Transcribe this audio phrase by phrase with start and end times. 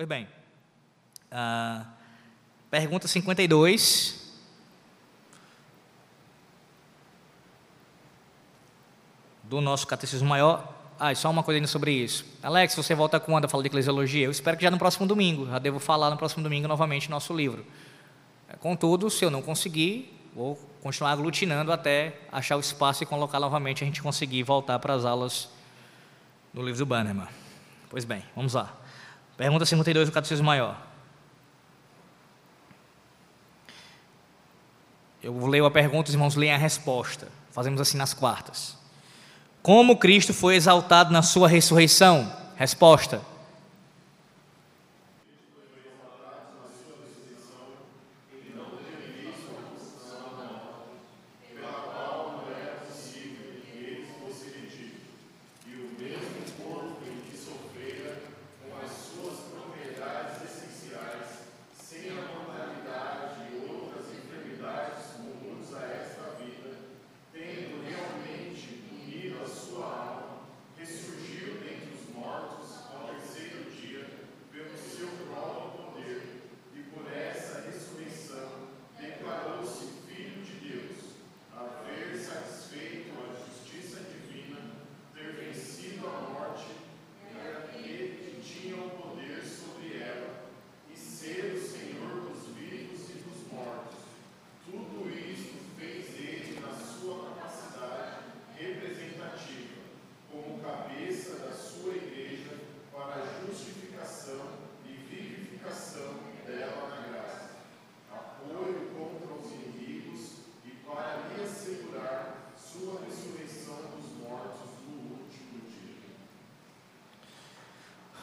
[0.00, 0.26] Pois bem,
[1.30, 1.84] ah,
[2.70, 4.32] pergunta 52.
[9.42, 10.72] Do nosso catecismo maior.
[10.98, 12.24] Ah, só uma coisa ainda sobre isso.
[12.42, 13.46] Alex, você volta quando?
[13.46, 14.24] Fala de eclesiologia?
[14.24, 15.46] Eu espero que já no próximo domingo.
[15.46, 17.66] Já devo falar no próximo domingo novamente nosso livro.
[18.58, 23.84] Contudo, se eu não conseguir, vou continuar aglutinando até achar o espaço e colocar novamente
[23.84, 25.50] a gente conseguir voltar para as aulas
[26.54, 27.28] do livro do Bannerman.
[27.90, 28.79] Pois bem, vamos lá.
[29.40, 30.76] Pergunta 52 do Catecismo Maior.
[35.22, 37.26] Eu leio a pergunta, os irmãos leem a resposta.
[37.50, 38.76] Fazemos assim nas quartas.
[39.62, 42.30] Como Cristo foi exaltado na sua ressurreição?
[42.54, 43.22] Resposta: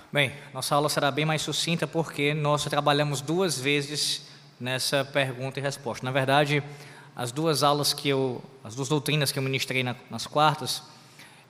[0.10, 4.26] Bem, nossa aula será bem mais sucinta porque nós trabalhamos duas vezes
[4.58, 6.06] nessa pergunta e resposta.
[6.06, 6.64] Na verdade,
[7.14, 10.82] as duas aulas que eu, as duas doutrinas que eu ministrei na, nas quartas,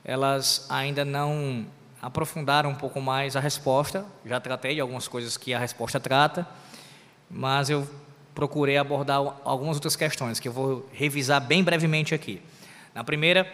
[0.03, 1.67] elas ainda não
[2.01, 4.03] aprofundaram um pouco mais a resposta.
[4.25, 6.47] Já tratei de algumas coisas que a resposta trata,
[7.29, 7.87] mas eu
[8.33, 12.41] procurei abordar algumas outras questões que eu vou revisar bem brevemente aqui.
[12.95, 13.47] Na primeira,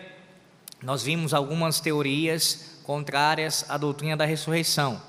[0.81, 5.01] nós vimos algumas teorias contrárias à doutrina da ressurreição.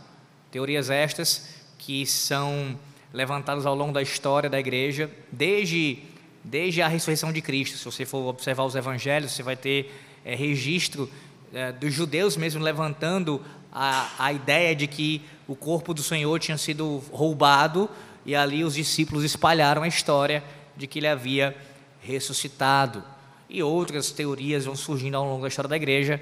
[0.50, 1.48] Teorias estas
[1.78, 2.78] que são
[3.12, 5.98] levantadas ao longo da história da igreja, desde,
[6.42, 7.76] desde a ressurreição de Cristo.
[7.76, 9.92] Se você for observar os evangelhos, você vai ter
[10.24, 11.10] é, registro
[11.52, 13.40] é, dos judeus mesmo levantando
[13.72, 17.88] a, a ideia de que o corpo do Senhor tinha sido roubado
[18.24, 20.42] e ali os discípulos espalharam a história
[20.76, 21.56] de que ele havia
[22.00, 23.02] ressuscitado.
[23.48, 26.20] E outras teorias vão surgindo ao longo da história da igreja,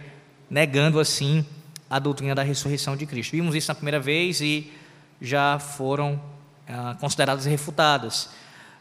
[0.53, 1.47] negando assim
[1.89, 3.33] a doutrina da ressurreição de Cristo.
[3.33, 4.71] Vimos isso na primeira vez e
[5.19, 6.21] já foram
[6.69, 8.29] ah, consideradas refutadas.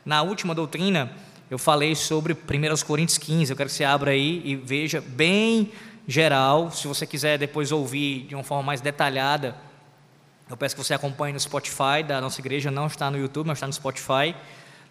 [0.05, 1.09] Na última doutrina,
[1.49, 2.37] eu falei sobre 1
[2.85, 3.53] Coríntios 15.
[3.53, 5.71] Eu quero que você abra aí e veja bem
[6.05, 6.71] geral.
[6.71, 9.55] Se você quiser depois ouvir de uma forma mais detalhada,
[10.49, 12.69] eu peço que você acompanhe no Spotify da nossa igreja.
[12.69, 14.35] Não está no YouTube, mas está no Spotify.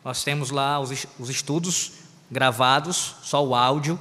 [0.02, 1.92] Nós temos lá os, os estudos
[2.30, 4.00] gravados, só o áudio.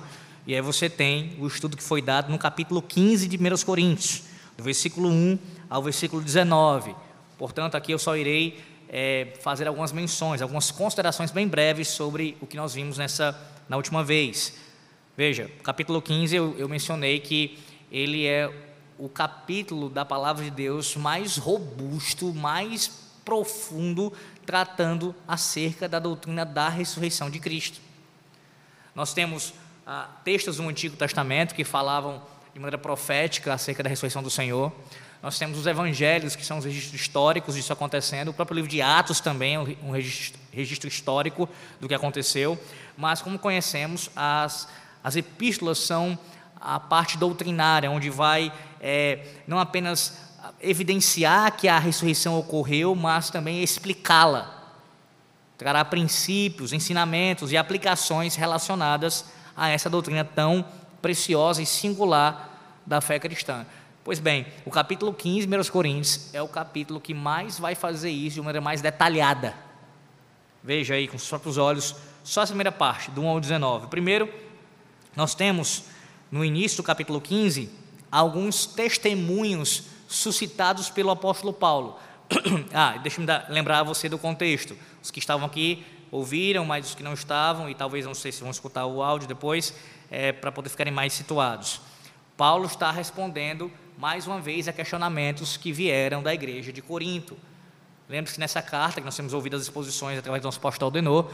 [0.50, 4.24] E aí você tem o estudo que foi dado no capítulo 15 de 1 Coríntios,
[4.58, 5.38] do versículo 1
[5.70, 6.96] ao versículo 19.
[7.38, 8.60] Portanto, aqui eu só irei
[8.90, 13.40] é, fazer algumas menções, algumas considerações bem breves sobre o que nós vimos nessa
[13.70, 14.56] na última vez.
[15.16, 17.60] Veja, capítulo 15 eu, eu mencionei que
[17.92, 18.52] ele é
[18.98, 22.88] o capítulo da palavra de Deus mais robusto, mais
[23.24, 24.12] profundo,
[24.48, 27.80] tratando acerca da doutrina da ressurreição de Cristo.
[28.96, 29.54] Nós temos
[30.24, 32.22] textos do Antigo Testamento que falavam
[32.54, 34.72] de maneira profética acerca da ressurreição do Senhor.
[35.22, 38.30] Nós temos os evangelhos, que são os registros históricos disso acontecendo.
[38.30, 42.58] O próprio livro de Atos também é um registro, registro histórico do que aconteceu.
[42.98, 44.68] Mas, como conhecemos, as,
[45.04, 46.18] as epístolas são
[46.60, 50.18] a parte doutrinária, onde vai é, não apenas
[50.62, 54.56] evidenciar que a ressurreição ocorreu, mas também explicá-la.
[55.58, 59.26] Trará princípios, ensinamentos e aplicações relacionadas
[59.60, 60.66] a essa doutrina tão
[61.02, 63.66] preciosa e singular da fé cristã.
[64.04, 68.36] Pois bem, o capítulo 15, 1 Coríntios, é o capítulo que mais vai fazer isso
[68.36, 69.54] de uma maneira mais detalhada.
[70.64, 73.88] Veja aí com os próprios olhos, só essa primeira parte, do 1 ao 19.
[73.88, 74.30] Primeiro,
[75.16, 75.84] nós temos
[76.32, 77.70] no início do capítulo 15
[78.12, 82.00] alguns testemunhos suscitados pelo apóstolo Paulo.
[82.74, 84.76] ah, deixa-me lembrar você do contexto.
[85.04, 88.42] Os que estavam aqui ouviram, mas os que não estavam, e talvez não sei se
[88.42, 89.74] vão escutar o áudio depois,
[90.10, 91.82] é, para poder ficarem mais situados.
[92.36, 97.38] Paulo está respondendo mais uma vez a questionamentos que vieram da igreja de Corinto.
[98.08, 101.30] Lembre-se que nessa carta, que nós temos ouvido as exposições através do nosso pastor Denor,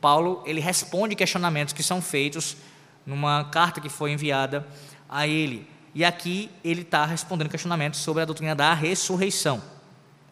[0.00, 2.56] Paulo ele responde questionamentos que são feitos
[3.04, 4.66] numa carta que foi enviada
[5.08, 5.68] a ele.
[5.94, 9.62] E aqui ele está respondendo questionamentos sobre a doutrina da ressurreição.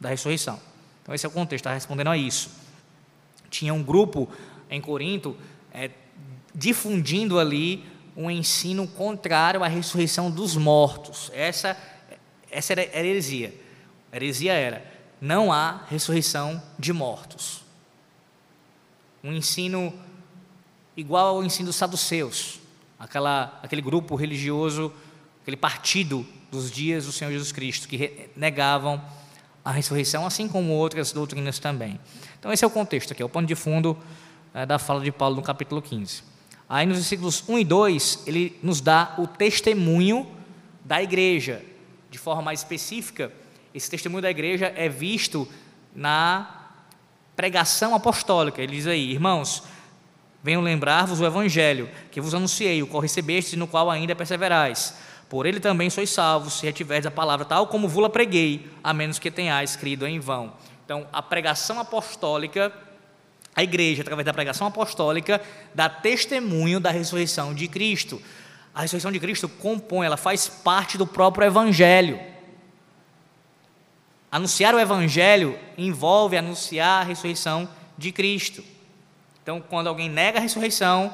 [0.00, 0.58] Da ressurreição.
[1.02, 2.50] Então esse é o contexto, está respondendo a isso.
[3.50, 4.28] Tinha um grupo
[4.70, 5.36] em Corinto
[5.72, 5.90] é,
[6.54, 7.84] difundindo ali
[8.16, 11.30] um ensino contrário à ressurreição dos mortos.
[11.34, 11.76] Essa,
[12.50, 13.54] essa era heresia.
[14.12, 14.84] A heresia era:
[15.20, 17.62] não há ressurreição de mortos.
[19.22, 19.92] Um ensino
[20.96, 22.58] igual ao ensino dos saduceus,
[22.98, 24.92] aquela, aquele grupo religioso,
[25.42, 29.00] aquele partido dos dias do Senhor Jesus Cristo, que negavam
[29.68, 32.00] a ressurreição, assim como outras doutrinas também.
[32.40, 33.98] Então, esse é o contexto aqui, é o pano de fundo
[34.54, 36.22] é, da fala de Paulo no capítulo 15.
[36.66, 40.26] Aí, nos versículos 1 e 2, ele nos dá o testemunho
[40.82, 41.62] da igreja.
[42.10, 43.30] De forma mais específica,
[43.74, 45.46] esse testemunho da igreja é visto
[45.94, 46.70] na
[47.36, 48.62] pregação apostólica.
[48.62, 49.62] Ele diz aí, irmãos,
[50.42, 54.94] venham lembrar-vos o evangelho que vos anunciei, o qual recebestes e no qual ainda perseverais.
[55.28, 59.18] Por ele também sois salvos, se retiverdes a palavra tal como vula preguei, a menos
[59.18, 60.52] que tenhais crido em vão.
[60.84, 62.72] Então, a pregação apostólica,
[63.54, 65.40] a igreja, através da pregação apostólica,
[65.74, 68.22] dá testemunho da ressurreição de Cristo.
[68.74, 72.18] A ressurreição de Cristo compõe, ela faz parte do próprio evangelho.
[74.30, 78.64] Anunciar o evangelho envolve anunciar a ressurreição de Cristo.
[79.42, 81.12] Então, quando alguém nega a ressurreição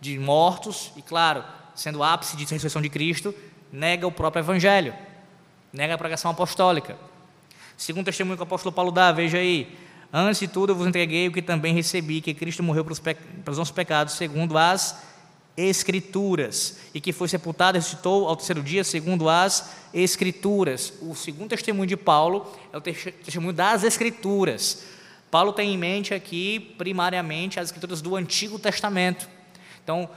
[0.00, 3.34] de mortos, e claro, sendo o ápice de ressurreição de Cristo,
[3.72, 4.94] nega o próprio Evangelho,
[5.72, 6.96] nega a pregação apostólica.
[7.76, 9.76] Segundo testemunho que o apóstolo Paulo dá, veja aí.
[10.12, 12.98] Antes de tudo, eu vos entreguei o que também recebi, que Cristo morreu para os,
[12.98, 13.14] pe...
[13.14, 15.10] para os nossos pecados, segundo as
[15.54, 20.94] Escrituras, e que foi sepultado e ressuscitou ao terceiro dia, segundo as Escrituras.
[21.02, 24.84] O segundo testemunho de Paulo é o testemunho das Escrituras.
[25.30, 29.28] Paulo tem em mente aqui, primariamente, as Escrituras do Antigo Testamento.
[29.82, 30.08] Então,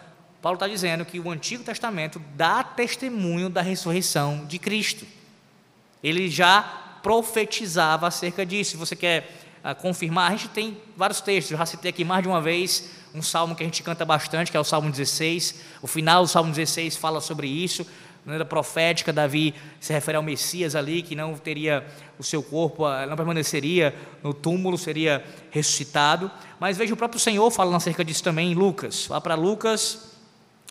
[0.46, 5.04] Paulo está dizendo que o Antigo Testamento dá testemunho da ressurreição de Cristo.
[6.04, 6.62] Ele já
[7.02, 8.70] profetizava acerca disso.
[8.70, 9.28] Se você quer
[9.64, 11.52] uh, confirmar, a gente tem vários textos.
[11.52, 14.52] Eu já citei aqui mais de uma vez um salmo que a gente canta bastante,
[14.52, 15.62] que é o Salmo 16.
[15.82, 17.82] O final do Salmo 16 fala sobre isso.
[18.24, 21.84] Na maneira profética, Davi se refere ao Messias ali, que não teria
[22.20, 26.30] o seu corpo, ah, não permaneceria no túmulo, seria ressuscitado.
[26.60, 29.08] Mas veja o próprio Senhor falando acerca disso também em Lucas.
[29.08, 30.14] Vá para Lucas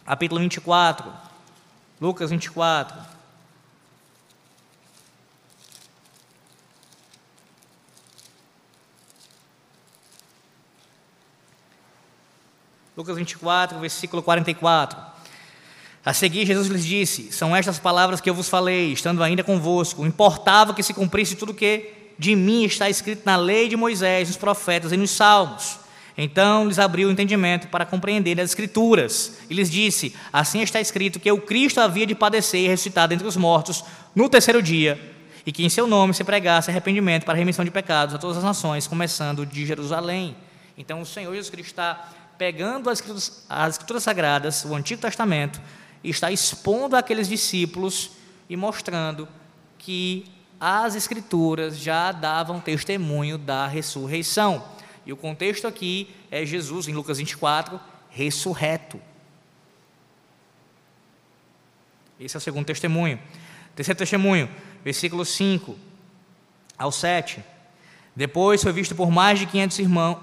[0.04, 1.12] capítulo 24.
[2.00, 3.14] Lucas 24.
[12.96, 14.98] Lucas 24, versículo 44.
[16.04, 20.06] A seguir, Jesus lhes disse: São estas palavras que eu vos falei, estando ainda convosco.
[20.06, 24.28] Importava que se cumprisse tudo o que de mim está escrito na lei de Moisés,
[24.28, 25.83] nos profetas e nos salmos.
[26.16, 31.18] Então lhes abriu o entendimento para compreender as Escrituras e lhes disse: Assim está escrito
[31.18, 33.84] que o Cristo havia de padecer e ressuscitar dentre os mortos
[34.14, 35.00] no terceiro dia,
[35.44, 38.44] e que em seu nome se pregasse arrependimento para remissão de pecados a todas as
[38.44, 40.36] nações, começando de Jerusalém.
[40.78, 42.08] Então o Senhor Jesus Cristo está
[42.38, 45.60] pegando as Escrituras, as Escrituras Sagradas, o Antigo Testamento,
[46.02, 48.10] e está expondo àqueles discípulos
[48.48, 49.28] e mostrando
[49.78, 50.26] que
[50.60, 54.62] as Escrituras já davam testemunho da ressurreição.
[55.06, 57.80] E o contexto aqui é Jesus, em Lucas 24,
[58.10, 59.00] ressurreto.
[62.18, 63.18] Esse é o segundo testemunho.
[63.74, 64.48] Terceiro testemunho,
[64.84, 65.76] versículo 5
[66.78, 67.42] ao 7.
[68.14, 70.18] Depois foi visto por mais de 500 irmãos.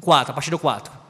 [0.00, 1.00] 4, a partir do 4.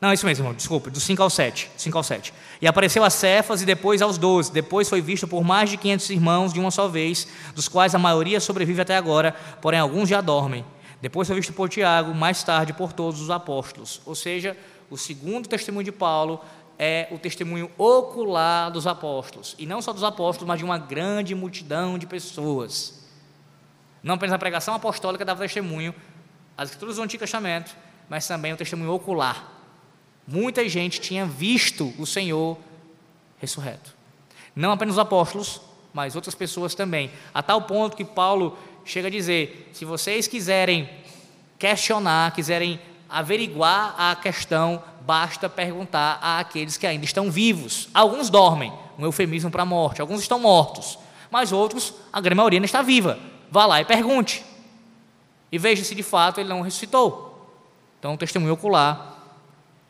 [0.00, 1.70] Não, isso mesmo, irmão, desculpa, do 5 ao 7.
[1.76, 2.34] 5 ao 7.
[2.60, 4.52] E apareceu a Cefas e depois aos 12.
[4.52, 7.98] Depois foi visto por mais de 500 irmãos de uma só vez, dos quais a
[7.98, 9.32] maioria sobrevive até agora,
[9.62, 10.64] porém alguns já dormem.
[11.04, 14.00] Depois foi visto por Tiago, mais tarde por todos os apóstolos.
[14.06, 14.56] Ou seja,
[14.88, 16.40] o segundo testemunho de Paulo
[16.78, 19.54] é o testemunho ocular dos apóstolos.
[19.58, 23.06] E não só dos apóstolos, mas de uma grande multidão de pessoas.
[24.02, 25.94] Não apenas a pregação apostólica dava testemunho,
[26.56, 27.76] as escrituras do Antigo Testamento,
[28.08, 29.52] mas também o testemunho ocular.
[30.26, 32.56] Muita gente tinha visto o Senhor
[33.36, 33.94] ressurreto.
[34.56, 35.60] Não apenas os apóstolos,
[35.92, 37.10] mas outras pessoas também.
[37.34, 40.88] A tal ponto que Paulo chega a dizer: se vocês quiserem
[41.58, 47.88] questionar, quiserem averiguar a questão, basta perguntar àqueles que ainda estão vivos.
[47.94, 50.98] Alguns dormem, um eufemismo para a morte, alguns estão mortos,
[51.30, 53.18] mas outros, a grande maioria ainda está viva.
[53.50, 54.44] Vá lá e pergunte.
[55.50, 57.48] E veja se de fato ele não ressuscitou.
[57.98, 59.14] Então, o testemunho ocular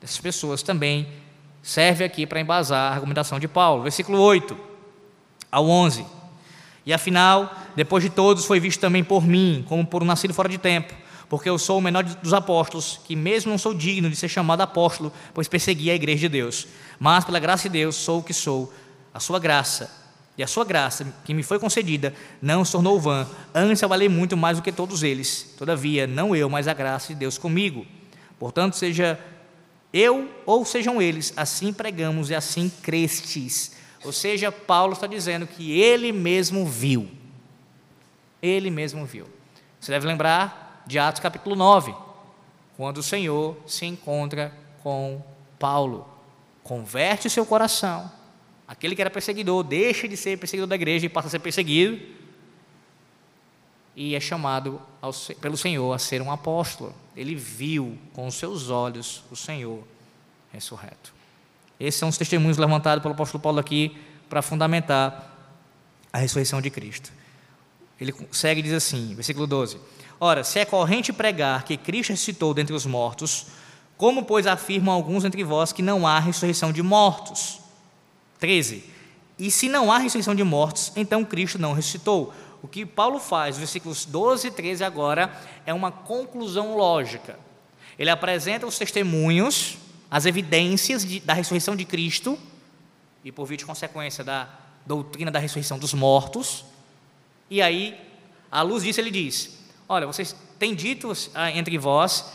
[0.00, 1.08] dessas pessoas também
[1.62, 3.82] serve aqui para embasar a argumentação de Paulo.
[3.82, 4.56] Versículo 8
[5.50, 6.04] ao 11.
[6.84, 10.48] E afinal, depois de todos foi visto também por mim, como por um nascido fora
[10.48, 10.94] de tempo,
[11.28, 14.60] porque eu sou o menor dos apóstolos, que mesmo não sou digno de ser chamado
[14.60, 16.66] apóstolo, pois persegui a igreja de Deus.
[16.98, 18.72] Mas pela graça de Deus sou o que sou.
[19.12, 19.90] A sua graça
[20.36, 22.12] e a sua graça que me foi concedida
[22.42, 25.54] não se tornou vã, antes eu valei muito mais do que todos eles.
[25.56, 27.86] Todavia, não eu, mas a graça de Deus comigo.
[28.38, 29.18] Portanto, seja
[29.92, 33.72] eu ou sejam eles, assim pregamos e assim crestes.
[34.04, 37.08] Ou seja, Paulo está dizendo que ele mesmo viu.
[38.44, 39.26] Ele mesmo viu.
[39.80, 41.94] Você deve lembrar de Atos capítulo 9,
[42.76, 45.22] quando o Senhor se encontra com
[45.58, 46.06] Paulo.
[46.62, 48.12] Converte o seu coração.
[48.68, 51.98] Aquele que era perseguidor deixa de ser perseguidor da igreja e passa a ser perseguido.
[53.96, 56.94] E é chamado ao, pelo Senhor a ser um apóstolo.
[57.16, 59.82] Ele viu com os seus olhos o Senhor
[60.52, 61.14] ressurreto.
[61.80, 63.96] Esses são os testemunhos levantados pelo apóstolo Paulo aqui
[64.28, 65.34] para fundamentar
[66.12, 67.10] a ressurreição de Cristo.
[68.04, 69.78] Ele segue e diz assim, versículo 12:
[70.20, 73.46] Ora, se é corrente pregar que Cristo ressuscitou dentre os mortos,
[73.96, 77.60] como, pois, afirmam alguns entre vós que não há ressurreição de mortos?
[78.38, 78.84] 13.
[79.38, 82.32] E se não há ressurreição de mortos, então Cristo não ressuscitou.
[82.62, 85.34] O que Paulo faz, versículos 12 e 13 agora,
[85.64, 87.38] é uma conclusão lógica.
[87.98, 89.78] Ele apresenta os testemunhos,
[90.10, 92.38] as evidências de, da ressurreição de Cristo,
[93.24, 94.48] e por via de consequência da
[94.84, 96.64] doutrina da ressurreição dos mortos,
[97.50, 97.98] e aí,
[98.50, 99.58] à luz disso, ele diz:
[99.88, 102.32] Olha, vocês têm dito ah, entre vós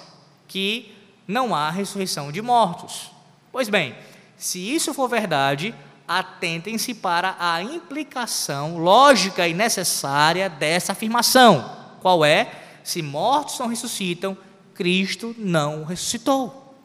[0.48, 0.94] que
[1.28, 3.12] não há ressurreição de mortos.
[3.52, 3.96] Pois bem,
[4.38, 5.74] se isso for verdade,
[6.08, 11.78] atentem-se para a implicação lógica e necessária dessa afirmação.
[12.02, 12.52] Qual é?
[12.84, 14.38] Se mortos não ressuscitam,
[14.74, 16.76] Cristo não ressuscitou.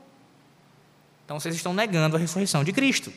[1.25, 3.12] Então vocês estão negando a ressurreição de Cristo.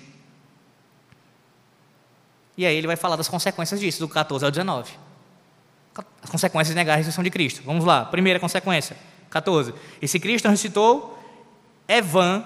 [2.58, 4.92] E aí ele vai falar das consequências disso, do 14 ao 19.
[6.22, 7.62] As consequências de negar a ressurreição de Cristo.
[7.64, 8.06] Vamos lá.
[8.06, 8.98] Primeira consequência,
[9.30, 9.74] 14.
[10.02, 11.18] E se Cristo ressuscitou,
[11.88, 12.44] é vã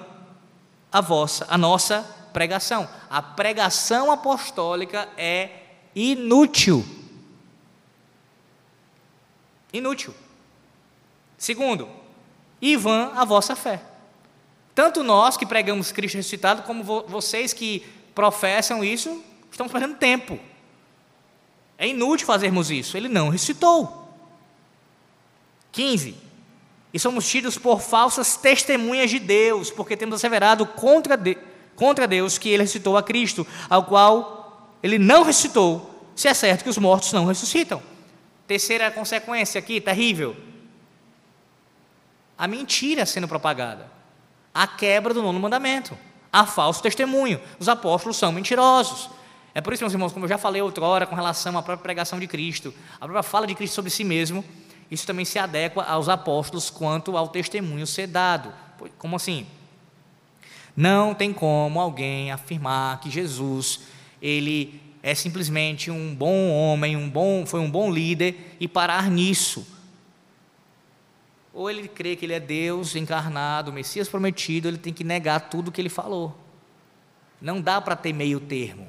[0.92, 2.02] a vossa, a nossa
[2.34, 2.88] pregação.
[3.10, 5.50] A pregação apostólica é
[5.96, 6.86] inútil.
[9.72, 10.14] Inútil.
[11.38, 11.90] Segundo,
[12.62, 13.82] Ivan, a vossa fé.
[14.76, 17.80] Tanto nós que pregamos Cristo ressuscitado, como vocês que
[18.14, 20.40] professam isso, estamos perdendo tempo.
[21.78, 22.98] É inútil fazermos isso.
[22.98, 24.10] Ele não ressuscitou.
[25.72, 26.16] 15.
[26.94, 32.38] E somos tidos por falsas testemunhas de Deus, porque temos asseverado contra Deus contra Deus
[32.38, 36.78] que ele ressuscitou a Cristo, ao qual ele não ressuscitou, se é certo que os
[36.78, 37.82] mortos não ressuscitam.
[38.46, 40.38] Terceira consequência aqui, terrível.
[42.38, 43.90] A mentira sendo propagada.
[44.54, 45.98] A quebra do nono mandamento.
[46.32, 47.42] A falso testemunho.
[47.60, 49.10] Os apóstolos são mentirosos.
[49.54, 52.20] É por isso, meus irmãos, como eu já falei outrora com relação à própria pregação
[52.20, 54.44] de Cristo, a própria fala de Cristo sobre si mesmo,
[54.90, 58.54] isso também se adequa aos apóstolos quanto ao testemunho ser dado.
[58.98, 59.46] Como assim?
[60.76, 63.82] Não tem como alguém afirmar que Jesus
[64.22, 69.68] ele é simplesmente um bom homem, um bom, foi um bom líder e parar nisso.
[71.54, 75.50] Ou ele crê que ele é Deus encarnado, o Messias prometido, ele tem que negar
[75.50, 76.38] tudo o que ele falou.
[77.42, 78.88] Não dá para ter meio termo.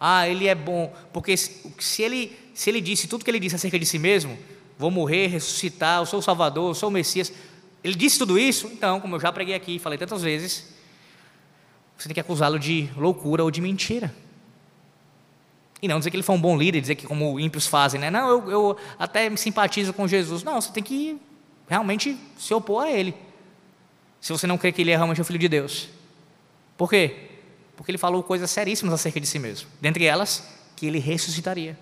[0.00, 3.78] Ah, ele é bom, porque se ele, se ele disse tudo que ele disse acerca
[3.78, 4.38] de si mesmo,
[4.78, 7.32] vou morrer, ressuscitar, eu sou o Salvador, eu sou o Messias,
[7.82, 10.72] ele disse tudo isso, então, como eu já preguei aqui, falei tantas vezes,
[11.96, 14.14] você tem que acusá-lo de loucura ou de mentira.
[15.80, 18.10] E não dizer que ele foi um bom líder, dizer que como ímpios fazem, né?
[18.10, 20.42] Não, eu, eu até me simpatizo com Jesus.
[20.42, 21.20] Não, você tem que
[21.68, 23.14] realmente se opor a ele.
[24.20, 25.88] Se você não crê que ele é realmente o Filho de Deus.
[26.76, 27.27] Por quê?
[27.78, 29.66] Porque ele falou coisas seríssimas acerca de si mesmo.
[29.80, 31.78] Dentre elas, que ele ressuscitaria.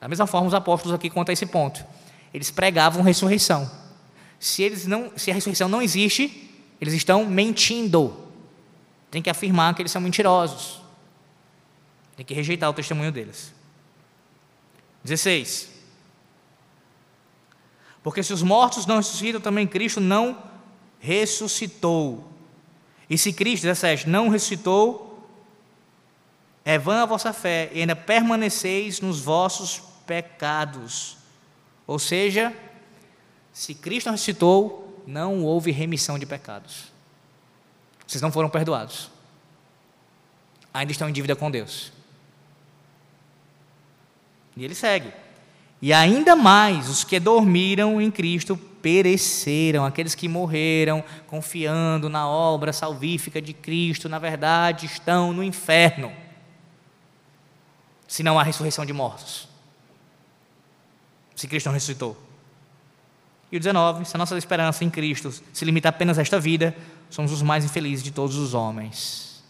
[0.00, 1.84] Da mesma forma, os apóstolos aqui contam esse ponto.
[2.32, 3.68] Eles pregavam ressurreição.
[4.38, 6.48] Se, eles não, se a ressurreição não existe,
[6.80, 8.30] eles estão mentindo
[9.10, 10.80] tem que afirmar que eles são mentirosos.
[12.16, 13.52] Tem que rejeitar o testemunho deles.
[15.02, 15.68] 16.
[18.02, 20.40] Porque se os mortos não ressuscitam, também Cristo não
[21.00, 22.30] ressuscitou.
[23.10, 25.28] E se Cristo, 17, não ressuscitou,
[26.64, 31.16] é vã a vossa fé e ainda permaneceis nos vossos pecados.
[31.88, 32.54] Ou seja,
[33.52, 36.92] se Cristo não ressuscitou, não houve remissão de pecados.
[38.06, 39.10] Vocês não foram perdoados.
[40.72, 41.92] Ainda estão em dívida com Deus.
[44.56, 45.12] E ele segue.
[45.82, 52.72] E ainda mais, os que dormiram em Cristo pereceram, aqueles que morreram confiando na obra
[52.72, 56.12] salvífica de Cristo, na verdade estão no inferno,
[58.06, 59.48] se não há ressurreição de mortos.
[61.34, 62.16] se Cristo não ressuscitou.
[63.50, 66.76] E o 19, se a nossa esperança em Cristo se limita apenas a esta vida,
[67.08, 69.42] somos os mais infelizes de todos os homens.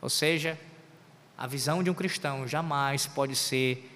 [0.00, 0.58] Ou seja,
[1.36, 3.90] a visão de um cristão jamais pode ser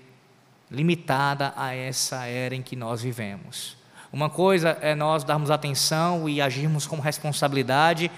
[0.71, 3.77] limitada a essa era em que nós vivemos.
[4.13, 8.11] Uma coisa é nós darmos atenção e agirmos com responsabilidade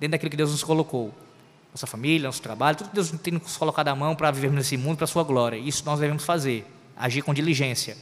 [0.00, 1.14] dentro daquilo que Deus nos colocou.
[1.72, 4.76] Nossa família, nosso trabalho, tudo que Deus tem nos colocado à mão para vivermos nesse
[4.76, 5.56] mundo para a sua glória.
[5.56, 6.66] Isso nós devemos fazer,
[6.96, 7.96] agir com diligência.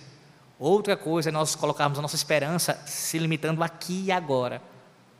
[0.58, 4.62] Outra coisa é nós colocarmos a nossa esperança se limitando aqui e agora.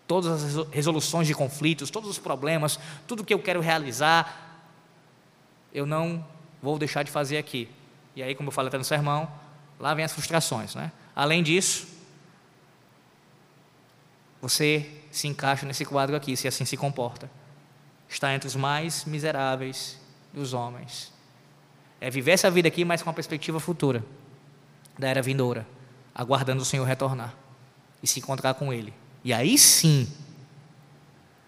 [0.06, 4.60] Todas as resoluções de conflitos, todos os problemas, tudo que eu quero realizar,
[5.72, 6.24] eu não
[6.62, 7.68] vou deixar de fazer aqui.
[8.14, 9.28] E aí, como eu falei até no sermão,
[9.80, 10.74] lá vem as frustrações.
[10.74, 10.92] Né?
[11.14, 11.86] Além disso,
[14.40, 17.30] você se encaixa nesse quadro aqui, se assim se comporta.
[18.08, 19.98] Está entre os mais miseráveis
[20.32, 21.12] dos homens.
[22.00, 24.04] É viver essa vida aqui, mas com uma perspectiva futura,
[24.98, 25.66] da era vindoura,
[26.14, 27.34] aguardando o Senhor retornar
[28.02, 28.92] e se encontrar com Ele.
[29.22, 30.10] E aí sim,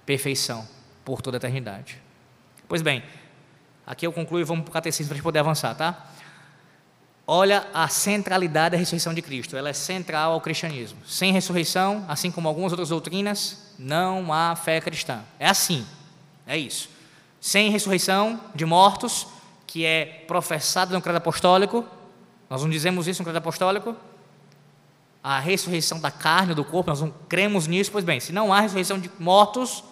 [0.07, 0.67] perfeição
[1.05, 2.01] por toda a eternidade.
[2.69, 3.03] Pois bem,
[3.87, 6.11] aqui eu concluo e vamos para o catecismo para a gente poder avançar, tá?
[7.27, 9.57] Olha a centralidade da ressurreição de Cristo.
[9.57, 10.99] Ela é central ao cristianismo.
[11.07, 15.21] Sem ressurreição, assim como algumas outras doutrinas, não há fé cristã.
[15.39, 15.87] É assim.
[16.47, 16.89] É isso.
[17.41, 19.27] Sem ressurreição de mortos,
[19.67, 21.85] que é professada no credo apostólico,
[22.49, 23.97] nós não dizemos isso no credo apostólico,
[25.23, 28.61] a ressurreição da carne, do corpo, nós não cremos nisso, pois bem, se não há
[28.61, 29.83] ressurreição de mortos,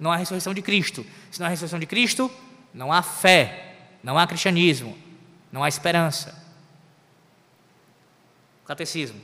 [0.00, 1.04] não há ressurreição de Cristo.
[1.30, 2.30] Se não há ressurreição de Cristo,
[2.72, 4.96] não há fé, não há cristianismo,
[5.52, 6.47] não há esperança.
[8.68, 9.18] Catecismo.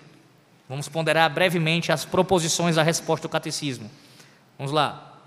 [0.66, 3.90] Vamos ponderar brevemente as proposições da resposta do catecismo.
[4.56, 5.20] Vamos lá.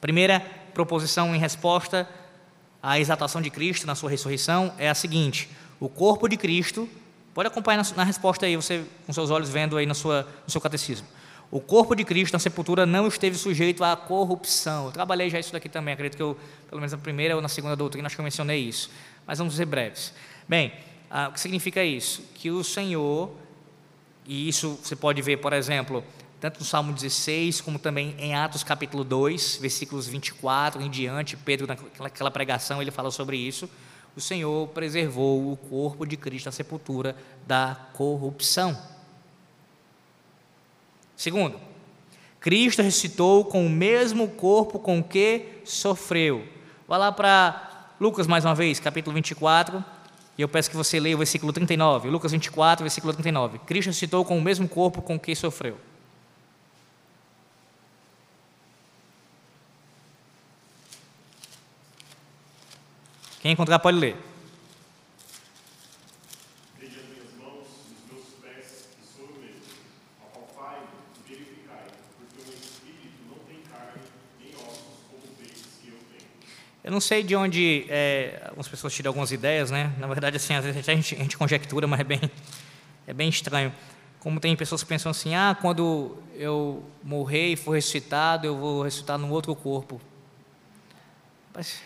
[0.00, 0.40] Primeira
[0.74, 2.08] proposição em resposta
[2.82, 6.88] à exaltação de Cristo na sua ressurreição é a seguinte: o corpo de Cristo,
[7.32, 10.50] pode acompanhar na, na resposta aí, você com seus olhos vendo aí na sua, no
[10.50, 11.06] seu catecismo.
[11.48, 14.86] O corpo de Cristo na sepultura não esteve sujeito à corrupção.
[14.86, 16.36] Eu trabalhei já isso daqui também, acredito que eu,
[16.68, 18.90] pelo menos na primeira ou na segunda doutrina, acho que eu mencionei isso.
[19.24, 20.12] Mas vamos ser breves.
[20.48, 20.72] Bem,
[21.10, 22.22] ah, o que significa isso?
[22.34, 23.30] Que o Senhor,
[24.26, 26.04] e isso você pode ver, por exemplo,
[26.40, 31.66] tanto no Salmo 16, como também em Atos capítulo 2, versículos 24 em diante, Pedro,
[31.98, 33.68] naquela pregação, ele fala sobre isso.
[34.16, 37.16] O Senhor preservou o corpo de Cristo na sepultura
[37.46, 38.76] da corrupção.
[41.16, 41.60] Segundo,
[42.40, 46.46] Cristo ressuscitou com o mesmo corpo com que sofreu.
[46.86, 49.84] Vá lá para Lucas mais uma vez, capítulo 24,
[50.38, 53.58] e eu peço que você leia o versículo 39, Lucas 24, versículo 39.
[53.60, 55.78] Cristo ressuscitou com o mesmo corpo com que sofreu.
[63.40, 64.16] Quem encontrar pode ler.
[76.86, 79.92] Eu não sei de onde é, algumas pessoas tiram algumas ideias, né?
[79.98, 82.20] Na verdade, assim, às vezes a gente, a gente conjectura, mas é bem,
[83.08, 83.72] é bem estranho.
[84.20, 88.82] Como tem pessoas que pensam assim, ah, quando eu morrer e for ressuscitado, eu vou
[88.84, 90.00] ressuscitar num outro corpo.
[91.52, 91.82] Mas,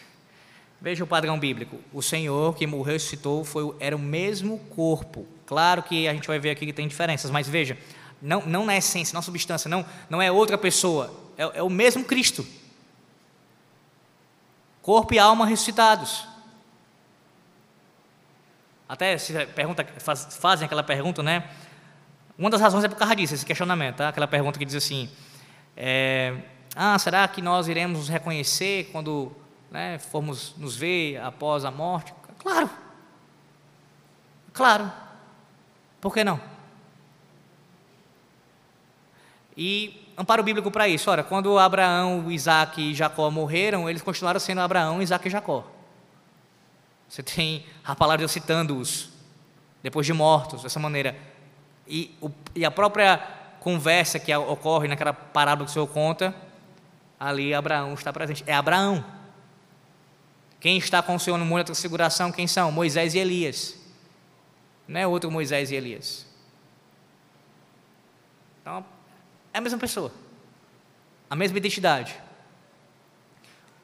[0.79, 1.81] veja o padrão bíblico.
[1.95, 5.27] O Senhor que morreu e ressuscitou foi, era o mesmo corpo.
[5.47, 7.79] Claro que a gente vai ver aqui que tem diferenças, mas veja,
[8.21, 12.05] não, não na essência, na substância, não, não é outra pessoa, é, é o mesmo
[12.05, 12.47] Cristo
[14.83, 16.27] corpo e alma ressuscitados.
[18.89, 21.49] Até se pergunta, faz, fazem aquela pergunta, né?
[22.37, 24.09] Uma das razões é por causa disso, esse questionamento, tá?
[24.09, 25.09] aquela pergunta que diz assim:
[25.77, 26.37] é,
[26.75, 29.31] Ah, será que nós iremos nos reconhecer quando
[29.71, 32.13] né, formos nos ver após a morte?
[32.39, 32.69] Claro,
[34.53, 34.91] claro,
[36.01, 36.41] por que não?
[39.57, 41.11] E amparo bíblico para isso.
[41.11, 45.65] Ora, quando Abraão, Isaac e Jacó morreram, eles continuaram sendo Abraão, Isaac e Jacó.
[47.09, 49.11] Você tem a palavra de Deus citando-os,
[49.83, 51.17] depois de mortos, dessa maneira.
[51.87, 53.19] E, o, e, a própria
[53.59, 56.35] conversa que ocorre naquela parábola que o Senhor conta,
[57.19, 58.45] ali Abraão está presente.
[58.47, 59.05] É Abraão.
[60.61, 62.71] Quem está com o Senhor no mundo da transfiguração, quem são?
[62.71, 63.77] Moisés e Elias.
[64.87, 66.27] Não é outro Moisés e Elias.
[68.61, 68.85] Então,
[69.53, 70.13] é a mesma pessoa,
[71.29, 72.15] a mesma identidade.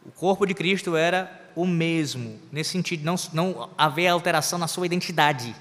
[0.05, 4.87] O corpo de Cristo era o mesmo, nesse sentido, não, não haver alteração na sua
[4.87, 5.55] identidade.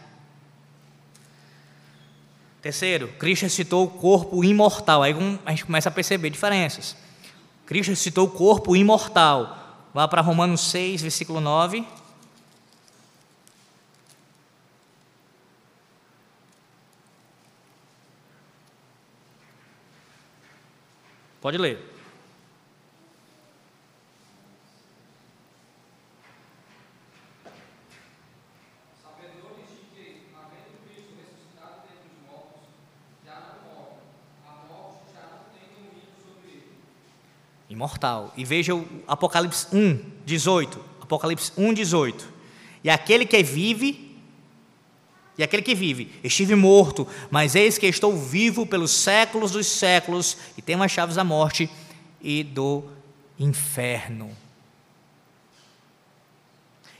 [2.61, 5.03] Terceiro, Cristo ressuscitou o corpo imortal.
[5.03, 5.15] Aí
[5.45, 6.95] a gente começa a perceber diferenças.
[7.65, 9.87] Cristo ressuscitou o corpo imortal.
[9.93, 11.87] Vá para Romanos 6, versículo 9.
[21.45, 21.79] Pode ler.
[37.69, 38.33] Imortal.
[38.35, 40.83] E veja o Apocalipse 1, 18.
[40.99, 42.27] Apocalipse 1, 18.
[42.83, 44.04] E aquele que vive,
[45.37, 50.37] e aquele que vive, estive morto, mas eis que estou vivo pelos séculos dos séculos,
[50.57, 51.69] e tenho as chaves da morte
[52.21, 52.83] e do
[53.37, 54.31] inferno.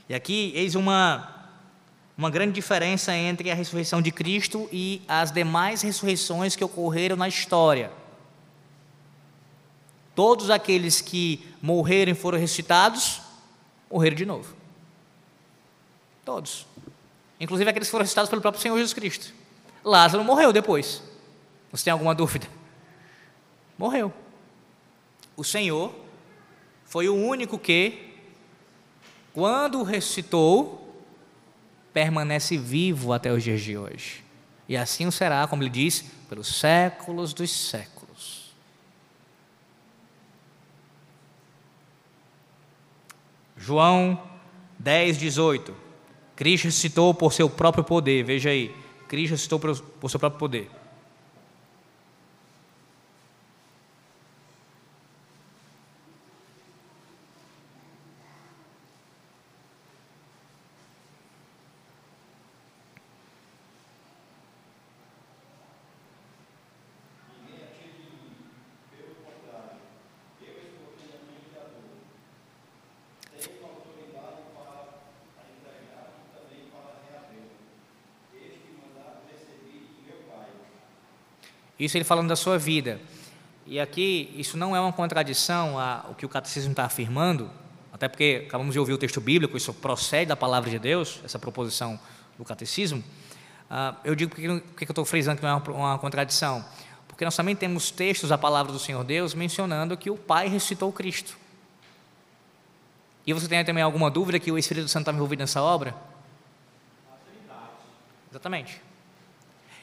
[0.08, 1.48] E aqui eis uma,
[2.16, 7.28] uma grande diferença entre a ressurreição de Cristo e as demais ressurreições que ocorreram na
[7.28, 7.90] história.
[10.14, 13.20] Todos aqueles que morreram e foram ressuscitados,
[13.90, 14.54] morreram de novo.
[16.24, 16.66] Todos.
[17.38, 19.32] Inclusive aqueles que foram ressuscitados pelo próprio Senhor Jesus Cristo.
[19.84, 21.02] Lázaro morreu depois.
[21.70, 22.48] Você tem alguma dúvida?
[23.78, 24.12] Morreu.
[25.36, 25.94] O Senhor
[26.84, 28.14] foi o único que,
[29.34, 31.04] quando ressuscitou,
[31.92, 34.24] permanece vivo até os dias de hoje.
[34.68, 38.54] E assim o será, como ele diz, pelos séculos dos séculos.
[43.56, 44.22] João
[44.78, 45.85] 10, 18.
[46.36, 48.72] Cristo citou por seu próprio poder, veja aí.
[49.08, 50.70] Cristo citou por, por seu próprio poder.
[81.86, 83.00] Isso ele falando da sua vida.
[83.64, 87.48] E aqui, isso não é uma contradição ao que o catecismo está afirmando,
[87.92, 91.38] até porque acabamos de ouvir o texto bíblico, isso procede da palavra de Deus, essa
[91.38, 91.98] proposição
[92.36, 93.02] do catecismo.
[93.70, 96.64] Uh, eu digo porque, porque eu estou frisando que não é uma, uma contradição.
[97.06, 100.92] Porque nós também temos textos da palavra do Senhor Deus mencionando que o Pai ressuscitou
[100.92, 101.38] Cristo.
[103.24, 105.94] E você tem também alguma dúvida que o Espírito Santo está envolvido nessa obra?
[108.30, 108.82] Exatamente.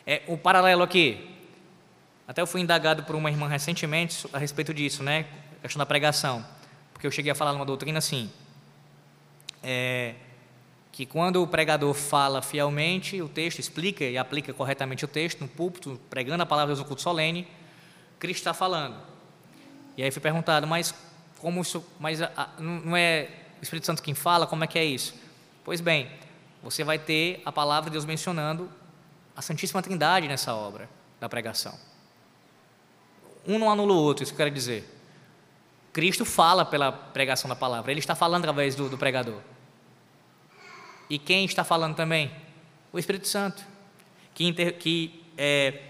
[0.05, 1.33] É, o paralelo aqui,
[2.27, 5.25] até eu fui indagado por uma irmã recentemente a respeito disso, né?
[5.59, 6.45] A questão da pregação.
[6.93, 8.31] Porque eu cheguei a falar numa doutrina assim,
[9.61, 10.15] é,
[10.91, 15.49] que quando o pregador fala fielmente o texto, explica e aplica corretamente o texto no
[15.49, 17.45] púlpito, pregando a palavra de Deus no culto solene,
[18.19, 18.95] Cristo está falando.
[19.97, 20.95] E aí fui perguntado, mas
[21.39, 23.27] como isso, mas a, a, não é
[23.59, 25.13] o Espírito Santo quem fala, como é que é isso?
[25.63, 26.09] Pois bem,
[26.61, 28.69] você vai ter a palavra de Deus mencionando
[29.35, 31.77] a Santíssima Trindade nessa obra da pregação
[33.47, 34.89] um não anula o outro, isso que eu quero dizer.
[35.91, 39.39] Cristo fala pela pregação da palavra, ele está falando através do, do pregador.
[41.09, 42.31] E quem está falando também?
[42.91, 43.63] O Espírito Santo,
[44.33, 45.81] que, inter, que é,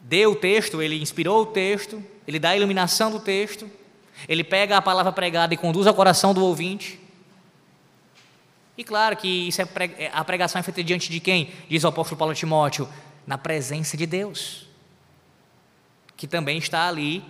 [0.00, 3.70] deu o texto, ele inspirou o texto, ele dá a iluminação do texto,
[4.28, 6.98] ele pega a palavra pregada e conduz ao coração do ouvinte.
[8.78, 11.52] E claro que isso é, é a pregação é feita diante de quem?
[11.68, 12.88] Diz o apóstolo Paulo Timóteo,
[13.26, 14.71] na presença de Deus
[16.16, 17.24] que também está ali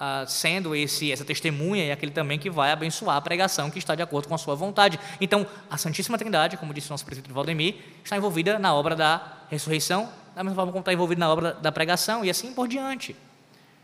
[0.00, 3.96] ah, sendo esse, essa testemunha e aquele também que vai abençoar a pregação que está
[3.96, 4.96] de acordo com a sua vontade.
[5.20, 9.38] Então, a Santíssima Trindade, como disse o nosso presbítero Valdemir, está envolvida na obra da
[9.50, 13.16] ressurreição, da mesma forma como está envolvida na obra da pregação e assim por diante.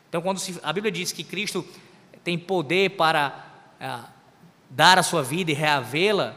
[0.09, 1.67] Então, quando a Bíblia diz que Cristo
[2.23, 3.47] tem poder para
[3.81, 4.05] ah,
[4.71, 6.37] dar a sua vida e reavê-la,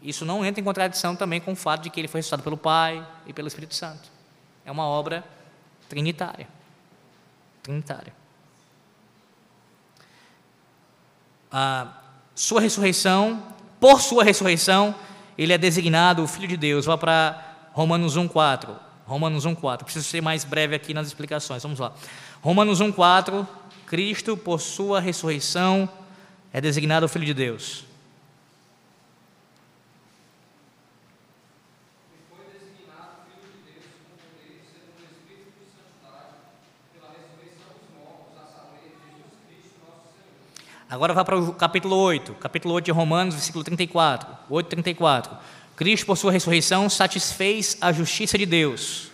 [0.00, 2.56] isso não entra em contradição também com o fato de que ele foi ressuscitado pelo
[2.56, 4.08] Pai e pelo Espírito Santo.
[4.64, 5.24] É uma obra
[5.88, 6.61] trinitária
[7.62, 8.12] trinitária.
[11.50, 11.88] A
[12.34, 13.42] sua ressurreição,
[13.78, 14.94] por sua ressurreição,
[15.36, 16.86] ele é designado o Filho de Deus.
[16.86, 18.70] Vá para Romanos 1,4.
[19.06, 19.84] Romanos 1,4.
[19.84, 21.62] Preciso ser mais breve aqui nas explicações.
[21.62, 21.92] Vamos lá.
[22.40, 23.46] Romanos 1,4.
[23.86, 25.88] Cristo, por sua ressurreição,
[26.52, 27.84] é designado o Filho de Deus.
[40.92, 45.38] Agora vá para o capítulo 8, capítulo 8 de Romanos, versículo 34, 8, 34.
[45.74, 49.10] Cristo, por sua ressurreição, satisfez a justiça de Deus.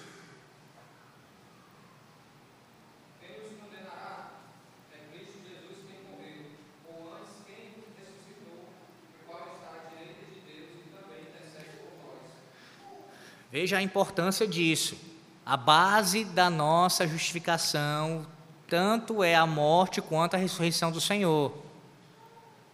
[13.52, 14.98] Veja a importância disso.
[15.46, 18.26] A base da nossa justificação
[18.68, 21.52] tanto é a morte quanto a ressurreição do Senhor.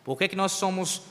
[0.03, 1.03] Por que, que nós somos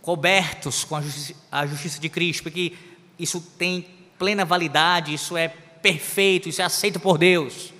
[0.00, 2.44] cobertos com a justiça, a justiça de Cristo?
[2.44, 2.72] Porque
[3.18, 3.82] isso tem
[4.18, 7.74] plena validade, isso é perfeito, isso é aceito por Deus.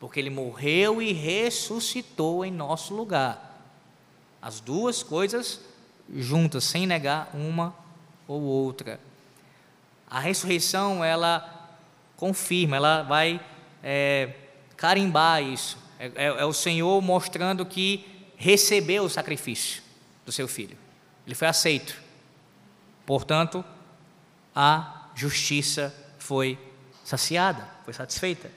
[0.00, 3.62] Porque Ele morreu e ressuscitou em nosso lugar.
[4.40, 5.60] As duas coisas
[6.12, 7.74] juntas, sem negar uma
[8.26, 8.98] ou outra.
[10.08, 11.76] A ressurreição, ela
[12.16, 13.40] confirma, ela vai
[13.82, 14.30] é,
[14.76, 15.87] carimbar isso.
[15.98, 18.06] É, é, é o Senhor mostrando que
[18.36, 19.82] recebeu o sacrifício
[20.24, 20.76] do seu filho.
[21.26, 21.94] Ele foi aceito.
[23.04, 23.64] Portanto,
[24.54, 26.58] a justiça foi
[27.04, 28.50] saciada, foi satisfeita.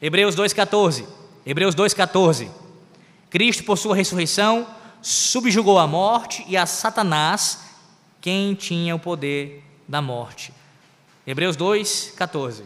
[0.00, 1.06] Hebreus 2,14.
[1.44, 2.50] Hebreus 2,14.
[3.30, 4.66] Cristo, por sua ressurreição,
[5.02, 7.60] subjugou a morte e a Satanás,
[8.20, 10.52] quem tinha o poder da morte.
[11.26, 12.62] Hebreus 2,14.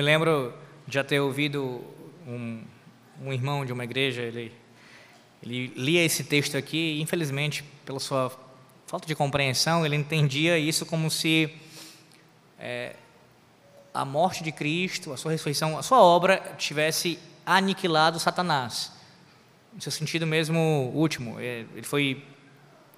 [0.00, 0.54] Me lembro
[0.88, 1.84] já ter ouvido
[2.26, 2.62] um,
[3.22, 4.50] um irmão de uma igreja, ele,
[5.42, 8.32] ele lia esse texto aqui e, infelizmente, pela sua
[8.86, 11.54] falta de compreensão, ele entendia isso como se
[12.58, 12.96] é,
[13.92, 18.92] a morte de Cristo, a sua ressurreição, a sua obra tivesse aniquilado Satanás.
[19.74, 22.24] No seu sentido mesmo último, é, ele foi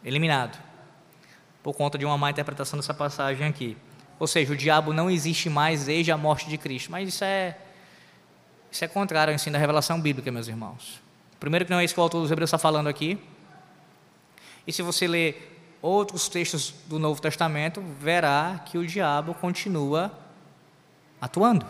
[0.04, 0.56] eliminado
[1.64, 3.76] por conta de uma má interpretação dessa passagem aqui.
[4.18, 6.90] Ou seja, o diabo não existe mais desde a morte de Cristo.
[6.90, 7.56] Mas isso é,
[8.70, 11.00] isso é contrário ao ensino da revelação bíblica, meus irmãos.
[11.40, 13.18] Primeiro que não é isso que o autor dos Hebreus está falando aqui.
[14.66, 20.16] E se você ler outros textos do Novo Testamento, verá que o diabo continua
[21.20, 21.66] atuando.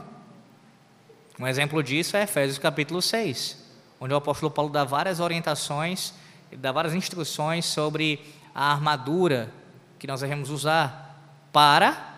[1.38, 3.58] Um exemplo disso é Efésios capítulo 6,
[3.98, 6.12] onde o apóstolo Paulo dá várias orientações,
[6.58, 8.20] dá várias instruções sobre
[8.54, 9.50] a armadura
[9.98, 11.18] que nós devemos usar
[11.50, 12.11] para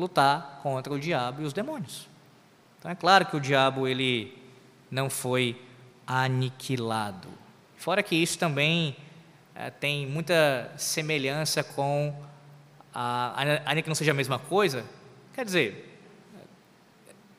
[0.00, 2.08] lutar contra o diabo e os demônios.
[2.78, 4.36] Então é claro que o diabo ele
[4.90, 5.60] não foi
[6.06, 7.28] aniquilado.
[7.76, 8.96] Fora que isso também
[9.54, 12.14] é, tem muita semelhança com
[12.92, 13.34] a,
[13.66, 14.84] ainda que não seja a mesma coisa,
[15.34, 16.00] quer dizer,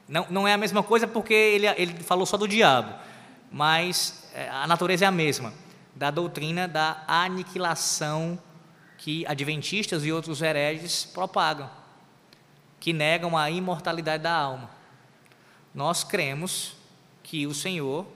[0.07, 2.93] não, não é a mesma coisa porque ele, ele falou só do diabo,
[3.51, 5.53] mas é, a natureza é a mesma,
[5.95, 8.39] da doutrina da aniquilação
[8.97, 11.80] que adventistas e outros hereges propagam
[12.81, 14.69] que negam a imortalidade da alma.
[15.73, 16.75] Nós cremos
[17.21, 18.07] que o Senhor,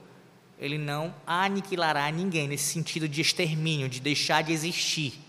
[0.59, 5.21] ele não aniquilará ninguém nesse sentido de extermínio, de deixar de existir.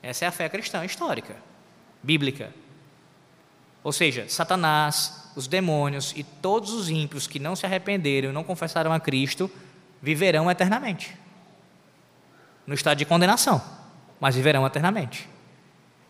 [0.00, 1.36] Essa é a fé cristã histórica,
[2.00, 2.54] bíblica.
[3.82, 8.44] Ou seja, Satanás, os demônios e todos os ímpios que não se arrependeram e não
[8.44, 9.50] confessaram a Cristo
[10.00, 11.16] viverão eternamente.
[12.64, 13.60] No estado de condenação,
[14.20, 15.28] mas viverão eternamente.